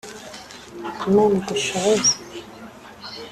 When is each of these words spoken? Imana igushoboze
Imana 1.07 1.19
igushoboze 1.39 2.13